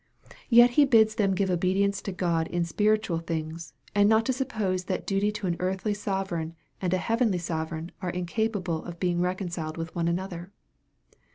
Yet 0.49 0.71
He 0.71 0.85
bids 0.85 1.13
them 1.13 1.35
give 1.35 1.51
obedience 1.51 2.01
to 2.01 2.11
God 2.11 2.47
in 2.47 2.65
spir 2.65 2.97
itual 2.97 3.23
things, 3.23 3.75
and 3.93 4.09
not 4.09 4.25
to 4.25 4.33
suppose 4.33 4.85
that 4.85 5.05
duty 5.05 5.31
to 5.33 5.45
an 5.45 5.55
earthly 5.59 5.93
sovereign 5.93 6.55
and 6.81 6.91
a 6.91 6.97
heavenly 6.97 7.37
sovereign 7.37 7.91
are 8.01 8.09
incapable 8.09 8.83
of 8.85 8.99
being 8.99 9.21
reconciled 9.21 9.77
one 9.93 10.05
with 10.07 10.15
the 10.15 10.21
other. 10.23 10.51